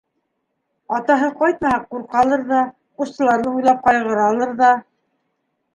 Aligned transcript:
Атаһы 0.99 1.27
ҡайтмаһа, 1.41 1.81
ҡурҡалыр 1.91 2.47
ҙа, 2.53 2.65
ҡустыларын 3.03 3.53
уйлап 3.53 3.87
ҡайғыралыр 3.91 4.61
ҙа. 4.65 4.73